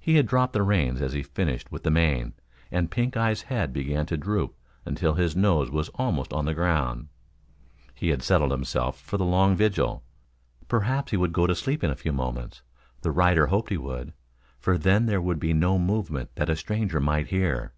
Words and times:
He 0.00 0.16
had 0.16 0.26
dropped 0.26 0.54
the 0.54 0.62
reins 0.64 1.00
as 1.00 1.12
he 1.12 1.22
finished 1.22 1.70
with 1.70 1.84
the 1.84 1.90
mane, 1.92 2.32
and 2.72 2.90
Pink 2.90 3.16
eye's 3.16 3.42
head 3.42 3.72
began 3.72 4.06
to 4.06 4.16
droop 4.16 4.56
until 4.84 5.14
his 5.14 5.36
nose 5.36 5.70
was 5.70 5.88
almost 5.90 6.32
on 6.32 6.46
the 6.46 6.52
ground. 6.52 7.06
He 7.94 8.08
had 8.08 8.24
settled 8.24 8.50
himself 8.50 8.98
for 9.00 9.18
the 9.18 9.24
long 9.24 9.54
vigil. 9.54 10.02
Perhaps 10.66 11.12
he 11.12 11.16
would 11.16 11.32
go 11.32 11.46
to 11.46 11.54
sleep 11.54 11.84
in 11.84 11.90
a 11.92 11.94
few 11.94 12.12
moments. 12.12 12.62
The 13.02 13.12
rider 13.12 13.46
hoped 13.46 13.68
he 13.70 13.76
would, 13.78 14.12
for 14.58 14.76
then 14.76 15.06
there 15.06 15.20
would 15.22 15.38
be 15.38 15.52
no 15.52 15.78
movement 15.78 16.30
that 16.34 16.50
a 16.50 16.56
stranger 16.56 16.98
might 16.98 17.28
hear. 17.28 17.72